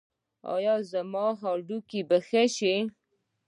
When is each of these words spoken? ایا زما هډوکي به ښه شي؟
ایا 0.55 0.75
زما 0.91 1.25
هډوکي 1.41 2.01
به 2.09 2.17
ښه 2.27 2.43
شي؟ 2.55 2.75